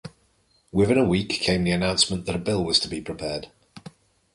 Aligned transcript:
Within 0.71 0.97
a 0.97 1.05
week 1.05 1.29
came 1.29 1.63
the 1.63 1.69
announcement 1.69 2.25
that 2.25 2.35
a 2.35 2.39
bill 2.39 2.65
was 2.65 2.79
to 2.79 2.87
be 2.87 3.01
prepared. 3.01 3.49